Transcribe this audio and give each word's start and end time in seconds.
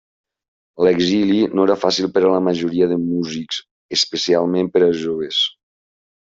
L'exili 0.87 1.37
no 1.59 1.65
era 1.69 1.75
fàcil 1.81 2.09
per 2.15 2.23
a 2.23 2.33
la 2.37 2.41
majoria 2.47 2.89
de 2.95 2.99
músics, 3.03 3.63
especialment 4.01 4.75
per 4.75 4.85
als 4.89 5.01
joves. 5.07 5.47